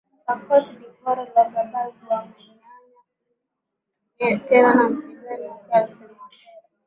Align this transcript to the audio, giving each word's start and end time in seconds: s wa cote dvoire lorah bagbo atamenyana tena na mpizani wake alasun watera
s 0.21 0.23
wa 0.27 0.35
cote 0.45 0.73
dvoire 0.93 1.23
lorah 1.25 1.27
bagbo 1.33 1.57
atamenyana 1.59 2.29
tena 4.47 4.69
na 4.77 4.83
mpizani 4.91 5.47
wake 5.51 5.71
alasun 5.77 6.09
watera 6.19 6.57